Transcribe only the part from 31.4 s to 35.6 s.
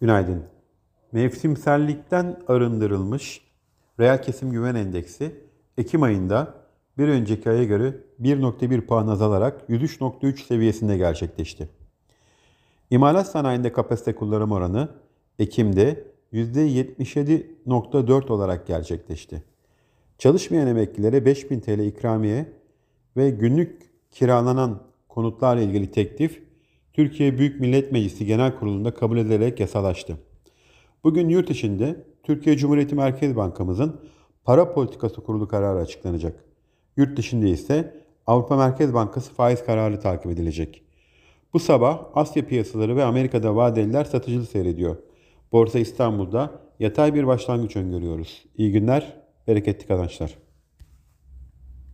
içinde Türkiye Cumhuriyeti Merkez Bankamızın para politikası kurulu